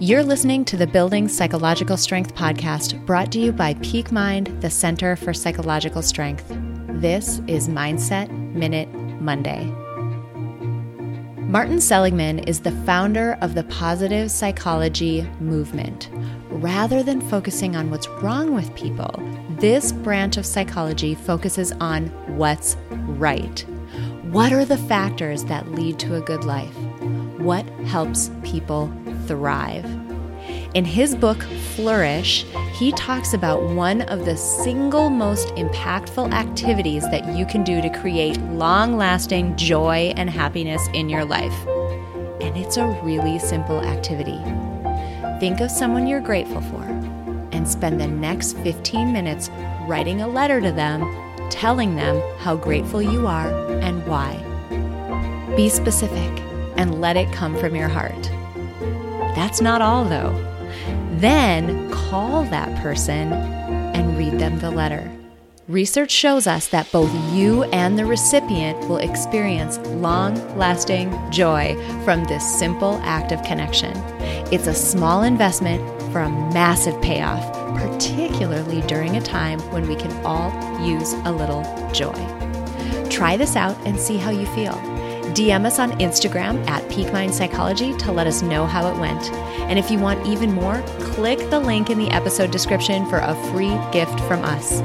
You're 0.00 0.22
listening 0.22 0.64
to 0.66 0.76
the 0.76 0.86
Building 0.86 1.26
Psychological 1.26 1.96
Strength 1.96 2.36
podcast 2.36 3.04
brought 3.04 3.32
to 3.32 3.40
you 3.40 3.50
by 3.50 3.74
Peak 3.82 4.12
Mind, 4.12 4.46
the 4.62 4.70
Center 4.70 5.16
for 5.16 5.34
Psychological 5.34 6.02
Strength. 6.02 6.44
This 7.00 7.40
is 7.48 7.66
Mindset 7.68 8.30
Minute 8.30 8.88
Monday. 9.20 9.64
Martin 11.42 11.80
Seligman 11.80 12.38
is 12.38 12.60
the 12.60 12.70
founder 12.86 13.36
of 13.40 13.56
the 13.56 13.64
positive 13.64 14.30
psychology 14.30 15.22
movement. 15.40 16.10
Rather 16.48 17.02
than 17.02 17.20
focusing 17.20 17.74
on 17.74 17.90
what's 17.90 18.06
wrong 18.22 18.54
with 18.54 18.72
people, 18.76 19.10
this 19.58 19.90
branch 19.90 20.36
of 20.36 20.46
psychology 20.46 21.16
focuses 21.16 21.72
on 21.80 22.06
what's 22.36 22.76
right. 22.90 23.66
What 24.30 24.52
are 24.52 24.64
the 24.64 24.78
factors 24.78 25.42
that 25.46 25.72
lead 25.72 25.98
to 25.98 26.14
a 26.14 26.20
good 26.20 26.44
life? 26.44 26.76
What 27.38 27.68
helps 27.86 28.30
people 28.44 28.92
thrive. 29.28 29.84
In 30.74 30.84
his 30.84 31.14
book, 31.14 31.42
Flourish, 31.74 32.44
he 32.72 32.92
talks 32.92 33.32
about 33.32 33.62
one 33.62 34.02
of 34.02 34.24
the 34.24 34.36
single 34.36 35.08
most 35.08 35.48
impactful 35.56 36.32
activities 36.32 37.02
that 37.10 37.36
you 37.36 37.46
can 37.46 37.64
do 37.64 37.80
to 37.80 37.88
create 37.88 38.38
long 38.42 38.96
lasting 38.96 39.56
joy 39.56 40.12
and 40.16 40.28
happiness 40.28 40.86
in 40.92 41.08
your 41.08 41.24
life. 41.24 41.66
And 42.40 42.56
it's 42.56 42.76
a 42.76 42.86
really 43.02 43.38
simple 43.38 43.80
activity. 43.80 44.38
Think 45.40 45.60
of 45.60 45.70
someone 45.70 46.06
you're 46.06 46.20
grateful 46.20 46.60
for 46.60 46.82
and 47.52 47.68
spend 47.68 48.00
the 48.00 48.06
next 48.06 48.56
15 48.58 49.12
minutes 49.12 49.50
writing 49.86 50.20
a 50.20 50.28
letter 50.28 50.60
to 50.60 50.70
them, 50.70 51.02
telling 51.50 51.96
them 51.96 52.22
how 52.38 52.56
grateful 52.56 53.00
you 53.00 53.26
are 53.26 53.48
and 53.80 54.06
why. 54.06 54.36
Be 55.56 55.68
specific 55.68 56.42
and 56.76 57.00
let 57.00 57.16
it 57.16 57.32
come 57.32 57.56
from 57.56 57.74
your 57.74 57.88
heart. 57.88 58.30
That's 59.38 59.60
not 59.60 59.80
all, 59.80 60.04
though. 60.04 60.34
Then 61.12 61.92
call 61.92 62.42
that 62.46 62.76
person 62.82 63.32
and 63.32 64.18
read 64.18 64.40
them 64.40 64.58
the 64.58 64.72
letter. 64.72 65.08
Research 65.68 66.10
shows 66.10 66.48
us 66.48 66.66
that 66.68 66.90
both 66.90 67.14
you 67.32 67.62
and 67.66 67.96
the 67.96 68.04
recipient 68.04 68.80
will 68.88 68.96
experience 68.96 69.78
long 69.90 70.34
lasting 70.58 71.16
joy 71.30 71.76
from 72.04 72.24
this 72.24 72.58
simple 72.58 73.00
act 73.04 73.30
of 73.30 73.40
connection. 73.44 73.92
It's 74.52 74.66
a 74.66 74.74
small 74.74 75.22
investment 75.22 75.80
for 76.10 76.22
a 76.22 76.52
massive 76.52 77.00
payoff, 77.00 77.52
particularly 77.78 78.80
during 78.88 79.14
a 79.14 79.20
time 79.20 79.60
when 79.70 79.86
we 79.86 79.94
can 79.94 80.10
all 80.26 80.50
use 80.84 81.12
a 81.12 81.30
little 81.30 81.62
joy. 81.92 82.12
Try 83.08 83.36
this 83.36 83.54
out 83.54 83.76
and 83.86 84.00
see 84.00 84.16
how 84.16 84.30
you 84.30 84.46
feel. 84.46 84.74
DM 85.34 85.64
us 85.64 85.78
on 85.78 85.92
Instagram 85.92 86.66
at 86.68 86.88
Peak 86.90 87.08
Psychology 87.32 87.96
to 87.98 88.12
let 88.12 88.26
us 88.26 88.42
know 88.42 88.66
how 88.66 88.92
it 88.92 88.98
went. 88.98 89.32
And 89.68 89.78
if 89.78 89.90
you 89.90 89.98
want 89.98 90.26
even 90.26 90.52
more, 90.52 90.82
click 91.00 91.38
the 91.50 91.60
link 91.60 91.90
in 91.90 91.98
the 91.98 92.10
episode 92.10 92.50
description 92.50 93.04
for 93.06 93.18
a 93.18 93.34
free 93.50 93.78
gift 93.92 94.18
from 94.20 94.44
us. 94.44 94.80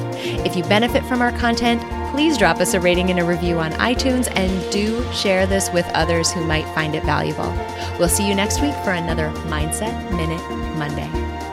If 0.45 0.55
you 0.55 0.63
benefit 0.63 1.05
from 1.05 1.21
our 1.21 1.31
content, 1.37 1.81
please 2.11 2.37
drop 2.37 2.59
us 2.59 2.73
a 2.73 2.79
rating 2.79 3.09
and 3.09 3.19
a 3.19 3.25
review 3.25 3.59
on 3.59 3.71
iTunes 3.73 4.31
and 4.35 4.71
do 4.71 5.03
share 5.13 5.47
this 5.47 5.71
with 5.71 5.85
others 5.93 6.31
who 6.31 6.45
might 6.45 6.67
find 6.75 6.95
it 6.95 7.03
valuable. 7.03 7.51
We'll 7.97 8.09
see 8.09 8.27
you 8.27 8.35
next 8.35 8.61
week 8.61 8.75
for 8.83 8.91
another 8.91 9.29
Mindset 9.47 10.11
Minute 10.15 10.41
Monday. 10.77 11.52